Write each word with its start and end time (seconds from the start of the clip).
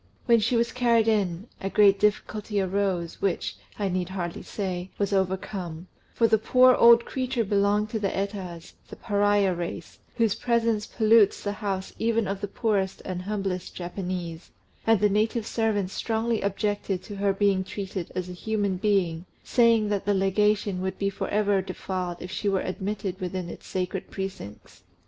When 0.25 0.39
she 0.39 0.55
was 0.55 0.71
carried 0.71 1.07
in, 1.07 1.45
a 1.61 1.69
great 1.69 1.99
difficulty 1.99 2.59
arose, 2.59 3.21
which, 3.21 3.55
I 3.77 3.87
need 3.87 4.09
hardly 4.09 4.41
say, 4.41 4.89
was 4.97 5.13
overcome; 5.13 5.89
for 6.15 6.25
the 6.27 6.39
poor 6.39 6.73
old 6.73 7.05
creature 7.05 7.43
belonged 7.43 7.91
to 7.91 7.99
the 7.99 8.09
Etas, 8.09 8.73
the 8.89 8.95
Pariah 8.95 9.53
race, 9.53 9.99
whose 10.15 10.33
presence 10.33 10.87
pollutes 10.87 11.43
the 11.43 11.51
house 11.51 11.93
even 11.99 12.27
of 12.27 12.41
the 12.41 12.47
poorest 12.47 13.03
and 13.05 13.21
humblest 13.21 13.75
Japanese; 13.75 14.49
and 14.87 15.01
the 15.01 15.07
native 15.07 15.45
servants 15.45 15.93
strongly 15.93 16.41
objected 16.41 17.03
to 17.03 17.17
her 17.17 17.31
being 17.31 17.63
treated 17.63 18.11
as 18.15 18.27
a 18.27 18.33
human 18.33 18.77
being, 18.77 19.27
saying 19.43 19.89
that 19.89 20.05
the 20.05 20.15
Legation 20.15 20.81
would 20.81 20.97
be 20.97 21.11
for 21.11 21.27
ever 21.27 21.61
defiled 21.61 22.17
if 22.21 22.31
she 22.31 22.49
were 22.49 22.61
admitted 22.61 23.21
within 23.21 23.49
its 23.49 23.67
sacred 23.67 24.09
precincts. 24.09 24.81